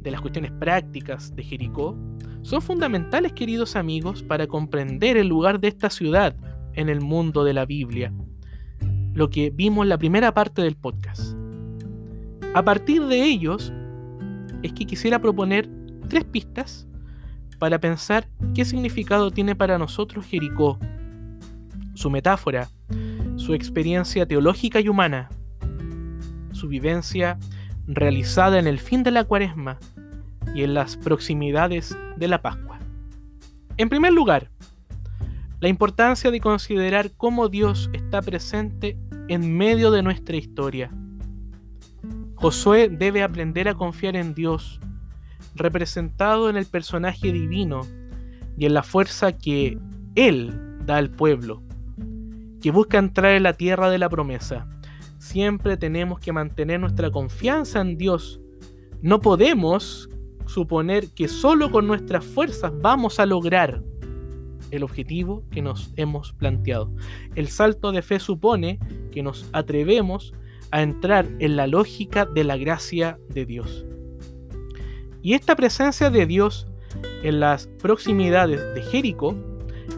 de 0.00 0.10
las 0.10 0.20
cuestiones 0.20 0.50
prácticas 0.52 1.34
de 1.36 1.44
Jericó 1.44 1.96
son 2.42 2.62
fundamentales, 2.62 3.32
queridos 3.34 3.76
amigos, 3.76 4.22
para 4.22 4.46
comprender 4.46 5.16
el 5.16 5.28
lugar 5.28 5.60
de 5.60 5.68
esta 5.68 5.90
ciudad 5.90 6.34
en 6.72 6.88
el 6.88 7.00
mundo 7.00 7.44
de 7.44 7.52
la 7.52 7.66
Biblia, 7.66 8.12
lo 9.12 9.28
que 9.28 9.50
vimos 9.50 9.84
en 9.84 9.90
la 9.90 9.98
primera 9.98 10.32
parte 10.32 10.62
del 10.62 10.76
podcast. 10.76 11.36
A 12.54 12.64
partir 12.64 13.04
de 13.06 13.22
ellos, 13.22 13.72
es 14.62 14.72
que 14.72 14.86
quisiera 14.86 15.20
proponer 15.20 15.68
tres 16.08 16.24
pistas 16.24 16.88
para 17.60 17.78
pensar 17.78 18.26
qué 18.54 18.64
significado 18.64 19.30
tiene 19.30 19.54
para 19.54 19.78
nosotros 19.78 20.26
Jericó, 20.26 20.78
su 21.94 22.10
metáfora, 22.10 22.70
su 23.36 23.52
experiencia 23.52 24.26
teológica 24.26 24.80
y 24.80 24.88
humana, 24.88 25.28
su 26.52 26.68
vivencia 26.68 27.38
realizada 27.86 28.58
en 28.58 28.66
el 28.66 28.78
fin 28.78 29.02
de 29.02 29.10
la 29.10 29.24
cuaresma 29.24 29.78
y 30.54 30.62
en 30.62 30.72
las 30.72 30.96
proximidades 30.96 31.96
de 32.16 32.28
la 32.28 32.40
Pascua. 32.40 32.78
En 33.76 33.90
primer 33.90 34.14
lugar, 34.14 34.50
la 35.60 35.68
importancia 35.68 36.30
de 36.30 36.40
considerar 36.40 37.12
cómo 37.12 37.50
Dios 37.50 37.90
está 37.92 38.22
presente 38.22 38.98
en 39.28 39.54
medio 39.54 39.90
de 39.90 40.02
nuestra 40.02 40.36
historia. 40.36 40.90
Josué 42.36 42.88
debe 42.88 43.22
aprender 43.22 43.68
a 43.68 43.74
confiar 43.74 44.16
en 44.16 44.34
Dios 44.34 44.80
representado 45.54 46.48
en 46.48 46.56
el 46.56 46.66
personaje 46.66 47.32
divino 47.32 47.82
y 48.56 48.66
en 48.66 48.74
la 48.74 48.82
fuerza 48.82 49.32
que 49.32 49.78
Él 50.14 50.52
da 50.84 50.96
al 50.96 51.10
pueblo, 51.10 51.62
que 52.60 52.70
busca 52.70 52.98
entrar 52.98 53.32
en 53.32 53.42
la 53.42 53.54
tierra 53.54 53.90
de 53.90 53.98
la 53.98 54.08
promesa. 54.08 54.66
Siempre 55.18 55.76
tenemos 55.76 56.20
que 56.20 56.32
mantener 56.32 56.80
nuestra 56.80 57.10
confianza 57.10 57.80
en 57.80 57.96
Dios. 57.96 58.40
No 59.02 59.20
podemos 59.20 60.08
suponer 60.46 61.08
que 61.08 61.28
solo 61.28 61.70
con 61.70 61.86
nuestras 61.86 62.24
fuerzas 62.24 62.72
vamos 62.80 63.20
a 63.20 63.26
lograr 63.26 63.82
el 64.70 64.82
objetivo 64.82 65.44
que 65.50 65.62
nos 65.62 65.92
hemos 65.96 66.32
planteado. 66.32 66.92
El 67.34 67.48
salto 67.48 67.92
de 67.92 68.02
fe 68.02 68.20
supone 68.20 68.78
que 69.12 69.22
nos 69.22 69.48
atrevemos 69.52 70.32
a 70.70 70.82
entrar 70.82 71.26
en 71.38 71.56
la 71.56 71.66
lógica 71.66 72.26
de 72.26 72.44
la 72.44 72.56
gracia 72.56 73.18
de 73.28 73.46
Dios. 73.46 73.86
Y 75.22 75.34
esta 75.34 75.54
presencia 75.56 76.10
de 76.10 76.26
Dios 76.26 76.66
en 77.22 77.40
las 77.40 77.66
proximidades 77.78 78.60
de 78.74 78.82
Jericó 78.82 79.34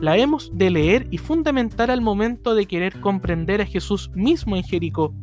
la 0.01 0.17
hemos 0.17 0.51
de 0.57 0.71
leer 0.71 1.07
y 1.11 1.19
fundamentar 1.19 1.91
al 1.91 2.01
momento 2.01 2.55
de 2.55 2.67
querer 2.67 3.01
comprender 3.01 3.61
a 3.61 3.67
Jesús 3.67 4.11
mismo 4.15 4.57
en 4.57 4.65
Jericó. 4.65 5.15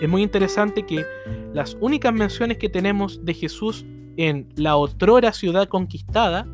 Es 0.00 0.08
muy 0.08 0.22
interesante 0.22 0.86
que 0.86 1.04
las 1.52 1.76
únicas 1.80 2.12
menciones 2.12 2.58
que 2.58 2.68
tenemos 2.68 3.24
de 3.24 3.34
Jesús 3.34 3.84
en 4.16 4.48
la 4.56 4.76
otrora 4.76 5.32
ciudad 5.32 5.68
conquistada 5.68 6.46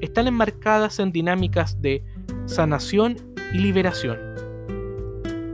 están 0.00 0.26
enmarcadas 0.26 0.98
en 0.98 1.12
dinámicas 1.12 1.80
de 1.80 2.04
sanación 2.46 3.16
y 3.52 3.58
liberación. 3.58 4.18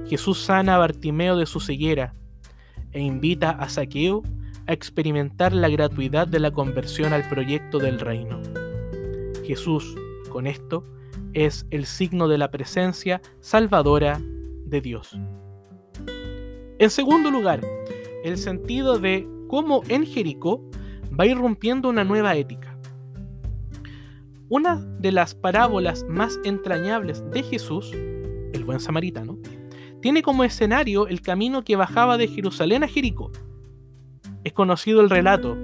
Jesús 0.07 0.39
sana 0.41 0.77
a 0.77 0.79
Bartimeo 0.79 1.37
de 1.37 1.47
su 1.47 1.61
ceguera 1.61 2.15
e 2.93 3.01
invita 3.01 3.51
a 3.51 3.69
Saqueo 3.69 4.23
a 4.67 4.73
experimentar 4.73 5.53
la 5.53 5.69
gratuidad 5.69 6.27
de 6.27 6.41
la 6.41 6.51
conversión 6.51 7.13
al 7.13 7.29
proyecto 7.29 7.79
del 7.79 8.01
reino. 8.01 8.41
Jesús, 9.45 9.95
con 10.31 10.47
esto, 10.47 10.85
es 11.33 11.67
el 11.71 11.85
signo 11.87 12.29
de 12.29 12.39
la 12.39 12.51
presencia 12.51 13.21
salvadora 13.41 14.21
de 14.67 14.81
Dios. 14.81 15.17
En 16.79 16.91
segundo 16.91 17.31
lugar, 17.31 17.61
el 18.25 18.39
sentido 18.39 18.99
de 18.99 19.29
cómo 19.49 19.83
en 19.89 20.07
Jericó 20.07 20.63
va 21.19 21.27
irrumpiendo 21.27 21.89
una 21.89 22.05
nueva 22.05 22.35
ética. 22.37 22.77
Una 24.49 24.77
de 24.99 25.13
las 25.13 25.35
parábolas 25.35 26.05
más 26.09 26.39
entrañables 26.45 27.29
de 27.31 27.43
Jesús, 27.43 27.93
el 27.93 28.65
buen 28.65 28.81
samaritano, 28.81 29.39
tiene 30.01 30.23
como 30.23 30.45
escenario 30.45 31.07
el 31.07 31.23
camino 31.23 31.65
que 31.65 31.77
bajaba 31.77 32.19
de 32.19 32.29
Jerusalén 32.29 32.85
a 32.85 32.89
Jericó 32.89 33.31
es 34.45 34.53
conocido 34.53 35.01
el 35.01 35.11
relato. 35.11 35.57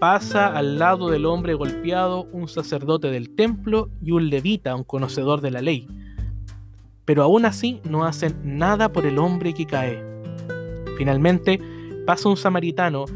Pasa 0.00 0.46
al 0.46 0.78
lado 0.78 1.10
del 1.10 1.26
hombre 1.26 1.54
golpeado 1.54 2.24
un 2.32 2.48
sacerdote 2.48 3.10
del 3.10 3.34
templo 3.34 3.90
y 4.00 4.12
un 4.12 4.30
levita, 4.30 4.74
un 4.76 4.84
conocedor 4.84 5.40
de 5.40 5.50
la 5.50 5.60
ley. 5.60 5.88
Pero 7.04 7.24
aún 7.24 7.44
así 7.44 7.80
no 7.84 8.04
hacen 8.04 8.38
nada 8.44 8.92
por 8.92 9.06
el 9.06 9.18
hombre 9.18 9.52
que 9.52 9.66
cae. 9.66 10.02
Finalmente 10.96 11.60
pasa 12.06 12.28
un 12.28 12.36
samaritano, 12.36 13.06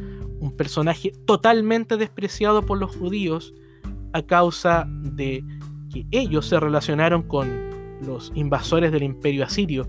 un 0.40 0.56
personaje 0.56 1.12
totalmente 1.24 1.96
despreciado 1.96 2.66
por 2.66 2.78
los 2.78 2.96
judíos 2.96 3.54
a 4.12 4.22
causa 4.22 4.86
de 4.88 5.44
que 5.92 6.06
ellos 6.10 6.46
se 6.46 6.58
relacionaron 6.58 7.22
con 7.22 7.70
los 8.04 8.32
invasores 8.34 8.90
del 8.90 9.04
imperio 9.04 9.44
asirio 9.44 9.88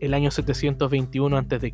el 0.00 0.14
año 0.14 0.30
721 0.30 1.36
a.C. 1.36 1.72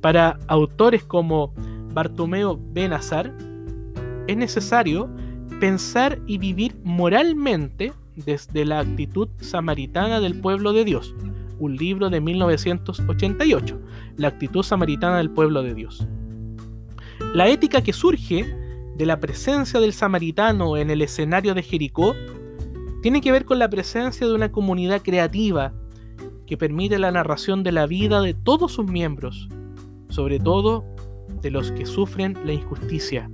Para 0.00 0.38
autores 0.46 1.02
como 1.04 1.52
Bartomeo 1.92 2.58
Benazar, 2.72 3.34
es 4.26 4.36
necesario 4.36 5.08
pensar 5.60 6.20
y 6.26 6.38
vivir 6.38 6.76
moralmente 6.84 7.92
desde 8.14 8.64
la 8.64 8.80
actitud 8.80 9.28
samaritana 9.40 10.20
del 10.20 10.40
pueblo 10.40 10.72
de 10.72 10.84
Dios, 10.84 11.14
un 11.58 11.76
libro 11.76 12.10
de 12.10 12.20
1988, 12.20 13.80
La 14.16 14.28
actitud 14.28 14.62
samaritana 14.62 15.18
del 15.18 15.30
pueblo 15.30 15.62
de 15.62 15.74
Dios. 15.74 16.06
La 17.34 17.48
ética 17.48 17.82
que 17.82 17.92
surge 17.92 18.46
de 18.96 19.06
la 19.06 19.20
presencia 19.20 19.80
del 19.80 19.92
samaritano 19.92 20.76
en 20.76 20.90
el 20.90 21.02
escenario 21.02 21.54
de 21.54 21.62
Jericó 21.62 22.14
tiene 23.02 23.20
que 23.20 23.32
ver 23.32 23.44
con 23.44 23.58
la 23.58 23.70
presencia 23.70 24.26
de 24.26 24.34
una 24.34 24.50
comunidad 24.50 25.02
creativa 25.02 25.72
que 26.46 26.56
permite 26.56 26.98
la 26.98 27.12
narración 27.12 27.62
de 27.62 27.72
la 27.72 27.86
vida 27.86 28.20
de 28.20 28.34
todos 28.34 28.72
sus 28.72 28.86
miembros, 28.86 29.48
sobre 30.08 30.38
todo 30.38 30.84
de 31.42 31.50
los 31.50 31.70
que 31.72 31.86
sufren 31.86 32.36
la 32.44 32.52
injusticia, 32.52 33.30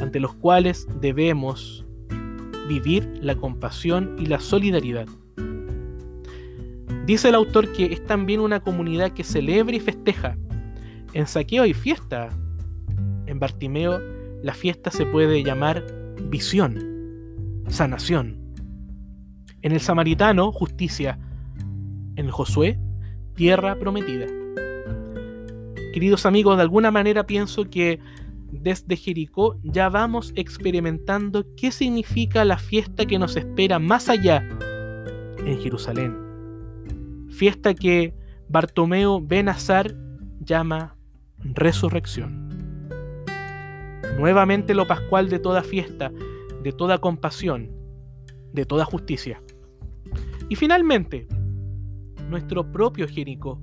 ante 0.00 0.20
los 0.20 0.34
cuales 0.34 0.86
debemos 1.00 1.86
vivir 2.68 3.18
la 3.22 3.34
compasión 3.34 4.16
y 4.18 4.26
la 4.26 4.40
solidaridad. 4.40 5.06
Dice 7.06 7.30
el 7.30 7.34
autor 7.34 7.72
que 7.72 7.86
es 7.86 8.04
también 8.04 8.40
una 8.40 8.60
comunidad 8.60 9.12
que 9.12 9.24
celebra 9.24 9.74
y 9.74 9.80
festeja. 9.80 10.36
En 11.14 11.26
saqueo 11.26 11.64
y 11.64 11.72
fiesta. 11.72 12.28
En 13.26 13.38
Bartimeo 13.38 13.98
la 14.42 14.52
fiesta 14.52 14.90
se 14.90 15.06
puede 15.06 15.42
llamar 15.42 15.84
visión, 16.28 17.64
sanación. 17.68 18.38
En 19.62 19.72
el 19.72 19.80
samaritano, 19.80 20.52
justicia. 20.52 21.18
En 22.16 22.28
Josué, 22.30 22.78
tierra 23.34 23.78
prometida. 23.78 24.26
Queridos 25.98 26.26
amigos, 26.26 26.56
de 26.56 26.62
alguna 26.62 26.92
manera 26.92 27.26
pienso 27.26 27.68
que 27.68 27.98
desde 28.52 28.94
Jericó 28.94 29.58
ya 29.64 29.88
vamos 29.88 30.32
experimentando 30.36 31.44
qué 31.56 31.72
significa 31.72 32.44
la 32.44 32.56
fiesta 32.56 33.04
que 33.04 33.18
nos 33.18 33.36
espera 33.36 33.80
más 33.80 34.08
allá 34.08 34.48
en 35.44 35.58
Jerusalén. 35.60 37.26
Fiesta 37.30 37.74
que 37.74 38.14
Bartomeo 38.48 39.20
Benazar 39.20 39.96
llama 40.38 40.96
resurrección. 41.38 42.48
Nuevamente 44.20 44.74
lo 44.74 44.86
pascual 44.86 45.28
de 45.28 45.40
toda 45.40 45.64
fiesta, 45.64 46.12
de 46.62 46.70
toda 46.70 46.98
compasión, 46.98 47.72
de 48.52 48.64
toda 48.64 48.84
justicia. 48.84 49.42
Y 50.48 50.54
finalmente, 50.54 51.26
nuestro 52.28 52.70
propio 52.70 53.08
Jericó. 53.08 53.60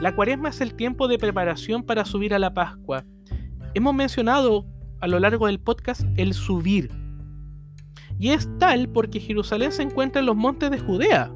La 0.00 0.14
cuaresma 0.14 0.48
es 0.48 0.60
el 0.60 0.74
tiempo 0.74 1.08
de 1.08 1.18
preparación 1.18 1.82
para 1.82 2.04
subir 2.04 2.34
a 2.34 2.38
la 2.38 2.54
Pascua 2.54 3.04
hemos 3.74 3.94
mencionado 3.94 4.66
a 5.00 5.06
lo 5.06 5.18
largo 5.20 5.46
del 5.46 5.60
podcast 5.60 6.02
el 6.16 6.34
subir. 6.34 6.90
Y 8.18 8.30
es 8.30 8.48
tal 8.58 8.88
porque 8.88 9.20
Jerusalén 9.20 9.72
se 9.72 9.82
encuentra 9.82 10.20
en 10.20 10.26
los 10.26 10.36
montes 10.36 10.70
de 10.70 10.80
Judea. 10.80 11.32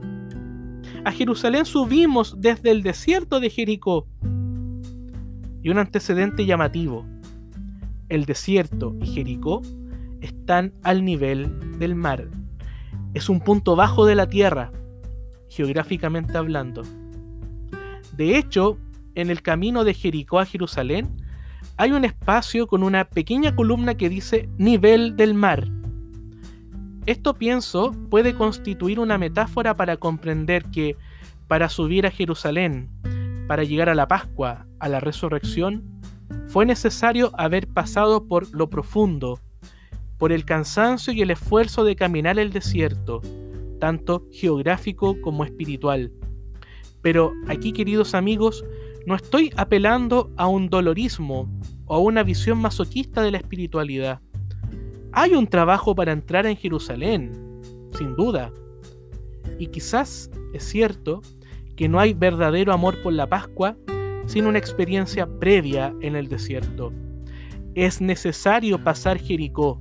A 1.04 1.12
Jerusalén 1.12 1.64
subimos 1.64 2.40
desde 2.40 2.70
el 2.70 2.82
desierto 2.82 3.38
de 3.38 3.50
Jericó. 3.50 4.08
Y 5.62 5.70
un 5.70 5.78
antecedente 5.78 6.44
llamativo. 6.44 7.06
El 8.08 8.24
desierto 8.24 8.96
y 9.00 9.06
Jericó 9.06 9.62
están 10.20 10.74
al 10.82 11.04
nivel 11.04 11.78
del 11.78 11.94
mar. 11.94 12.28
Es 13.14 13.28
un 13.28 13.40
punto 13.40 13.76
bajo 13.76 14.04
de 14.06 14.16
la 14.16 14.28
tierra, 14.28 14.72
geográficamente 15.48 16.36
hablando. 16.36 16.82
De 18.16 18.36
hecho, 18.36 18.78
en 19.14 19.30
el 19.30 19.42
camino 19.42 19.84
de 19.84 19.94
Jericó 19.94 20.38
a 20.38 20.46
Jerusalén 20.46 21.16
hay 21.76 21.92
un 21.92 22.04
espacio 22.04 22.66
con 22.66 22.82
una 22.82 23.04
pequeña 23.04 23.54
columna 23.54 23.96
que 23.96 24.08
dice 24.08 24.48
nivel 24.58 25.16
del 25.16 25.34
mar. 25.34 25.68
Esto 27.06 27.34
pienso 27.34 27.92
puede 28.10 28.34
constituir 28.34 29.00
una 29.00 29.18
metáfora 29.18 29.76
para 29.76 29.96
comprender 29.96 30.64
que 30.66 30.96
para 31.48 31.68
subir 31.68 32.06
a 32.06 32.10
Jerusalén, 32.10 32.88
para 33.48 33.64
llegar 33.64 33.88
a 33.88 33.94
la 33.94 34.06
Pascua, 34.06 34.66
a 34.78 34.88
la 34.88 35.00
resurrección, 35.00 35.82
fue 36.46 36.64
necesario 36.64 37.32
haber 37.36 37.66
pasado 37.66 38.26
por 38.28 38.54
lo 38.54 38.70
profundo, 38.70 39.40
por 40.18 40.32
el 40.32 40.44
cansancio 40.44 41.12
y 41.12 41.22
el 41.22 41.30
esfuerzo 41.30 41.82
de 41.84 41.96
caminar 41.96 42.38
el 42.38 42.52
desierto, 42.52 43.20
tanto 43.80 44.26
geográfico 44.30 45.20
como 45.20 45.44
espiritual. 45.44 46.12
Pero 47.02 47.32
aquí, 47.48 47.72
queridos 47.72 48.14
amigos, 48.14 48.64
no 49.06 49.16
estoy 49.16 49.52
apelando 49.56 50.30
a 50.36 50.46
un 50.46 50.68
dolorismo 50.68 51.48
o 51.86 51.96
a 51.96 51.98
una 51.98 52.22
visión 52.22 52.58
masoquista 52.58 53.22
de 53.22 53.32
la 53.32 53.38
espiritualidad. 53.38 54.20
Hay 55.12 55.34
un 55.34 55.46
trabajo 55.46 55.94
para 55.94 56.12
entrar 56.12 56.46
en 56.46 56.56
Jerusalén, 56.56 57.32
sin 57.92 58.14
duda. 58.14 58.52
Y 59.58 59.66
quizás 59.66 60.30
es 60.54 60.64
cierto 60.64 61.20
que 61.76 61.88
no 61.88 61.98
hay 61.98 62.14
verdadero 62.14 62.72
amor 62.72 63.02
por 63.02 63.12
la 63.12 63.28
Pascua 63.28 63.76
sin 64.26 64.46
una 64.46 64.58
experiencia 64.58 65.26
previa 65.26 65.94
en 66.00 66.16
el 66.16 66.28
desierto. 66.28 66.92
Es 67.74 68.00
necesario 68.00 68.82
pasar 68.82 69.18
Jericó. 69.18 69.80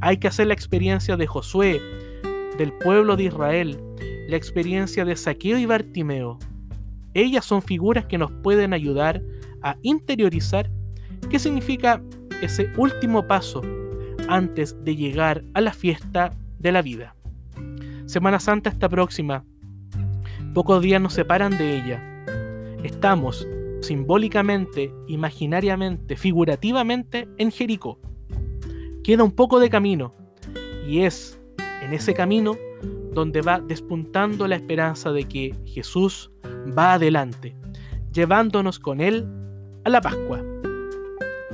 Hay 0.00 0.16
que 0.16 0.28
hacer 0.28 0.46
la 0.46 0.54
experiencia 0.54 1.16
de 1.16 1.26
Josué, 1.26 1.80
del 2.58 2.72
pueblo 2.72 3.16
de 3.16 3.24
Israel, 3.24 3.78
la 4.32 4.38
experiencia 4.38 5.04
de 5.04 5.14
Saqueo 5.14 5.58
y 5.58 5.66
Bartimeo. 5.66 6.38
Ellas 7.12 7.44
son 7.44 7.60
figuras 7.60 8.06
que 8.06 8.16
nos 8.16 8.32
pueden 8.32 8.72
ayudar 8.72 9.22
a 9.60 9.76
interiorizar 9.82 10.70
qué 11.28 11.38
significa 11.38 12.02
ese 12.40 12.72
último 12.78 13.26
paso 13.26 13.60
antes 14.28 14.74
de 14.84 14.96
llegar 14.96 15.44
a 15.52 15.60
la 15.60 15.74
fiesta 15.74 16.30
de 16.58 16.72
la 16.72 16.80
vida. 16.80 17.14
Semana 18.06 18.40
Santa 18.40 18.70
está 18.70 18.88
próxima. 18.88 19.44
Pocos 20.54 20.80
días 20.80 21.02
nos 21.02 21.12
separan 21.12 21.58
de 21.58 21.76
ella. 21.76 22.24
Estamos 22.82 23.46
simbólicamente, 23.82 24.94
imaginariamente, 25.08 26.16
figurativamente 26.16 27.28
en 27.36 27.50
Jericó. 27.50 28.00
Queda 29.04 29.24
un 29.24 29.32
poco 29.32 29.60
de 29.60 29.68
camino 29.68 30.14
y 30.88 31.00
es 31.00 31.38
en 31.82 31.92
ese 31.92 32.14
camino 32.14 32.56
donde 33.12 33.42
va 33.42 33.60
despuntando 33.60 34.48
la 34.48 34.56
esperanza 34.56 35.12
de 35.12 35.24
que 35.24 35.54
Jesús 35.64 36.30
va 36.76 36.94
adelante, 36.94 37.54
llevándonos 38.12 38.78
con 38.78 39.00
Él 39.00 39.26
a 39.84 39.90
la 39.90 40.00
Pascua. 40.00 40.42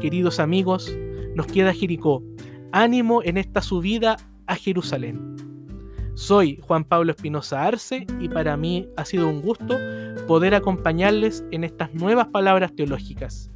Queridos 0.01 0.39
amigos, 0.39 0.97
nos 1.35 1.47
queda 1.47 1.73
Jericó. 1.73 2.23
Ánimo 2.73 3.23
en 3.23 3.39
esta 3.39 3.63
subida 3.63 4.17
a 4.47 4.55
Jerusalén. 4.55 5.37
Soy 6.15 6.61
Juan 6.63 6.85
Pablo 6.85 7.13
Espinosa 7.13 7.65
Arce 7.65 8.07
y 8.21 8.29
para 8.29 8.57
mí 8.57 8.89
ha 8.97 9.05
sido 9.05 9.29
un 9.29 9.41
gusto 9.41 9.79
poder 10.27 10.55
acompañarles 10.55 11.45
en 11.53 11.65
estas 11.65 11.95
nuevas 11.95 12.27
palabras 12.29 12.75
teológicas. 12.75 13.51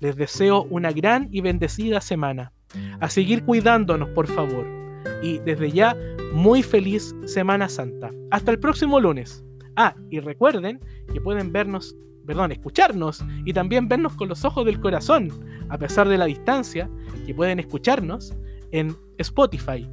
Les 0.00 0.16
deseo 0.16 0.64
una 0.70 0.92
gran 0.92 1.28
y 1.30 1.40
bendecida 1.40 2.00
semana. 2.00 2.52
A 3.00 3.08
seguir 3.08 3.44
cuidándonos, 3.44 4.08
por 4.10 4.26
favor. 4.26 4.79
Y 5.22 5.38
desde 5.40 5.70
ya, 5.70 5.96
muy 6.32 6.62
feliz 6.62 7.14
Semana 7.26 7.68
Santa. 7.68 8.10
Hasta 8.30 8.50
el 8.50 8.58
próximo 8.58 9.00
lunes. 9.00 9.44
Ah, 9.76 9.94
y 10.10 10.20
recuerden 10.20 10.80
que 11.12 11.20
pueden 11.20 11.52
vernos, 11.52 11.96
perdón, 12.26 12.52
escucharnos 12.52 13.24
y 13.44 13.52
también 13.52 13.88
vernos 13.88 14.14
con 14.14 14.28
los 14.28 14.44
ojos 14.44 14.66
del 14.66 14.80
corazón, 14.80 15.30
a 15.68 15.78
pesar 15.78 16.08
de 16.08 16.18
la 16.18 16.26
distancia, 16.26 16.90
que 17.26 17.34
pueden 17.34 17.58
escucharnos 17.58 18.34
en 18.72 18.96
Spotify, 19.18 19.88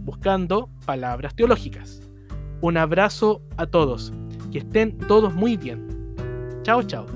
buscando 0.00 0.70
palabras 0.86 1.34
teológicas. 1.34 2.02
Un 2.60 2.76
abrazo 2.76 3.42
a 3.56 3.66
todos, 3.66 4.12
que 4.52 4.58
estén 4.58 4.98
todos 4.98 5.34
muy 5.34 5.56
bien. 5.56 5.86
Chao, 6.62 6.82
chao. 6.82 7.06